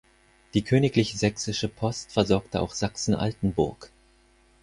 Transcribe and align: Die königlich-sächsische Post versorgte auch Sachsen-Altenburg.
Die 0.55 0.63
königlich-sächsische 0.63 1.67
Post 1.69 2.11
versorgte 2.11 2.59
auch 2.61 2.73
Sachsen-Altenburg. 2.73 3.91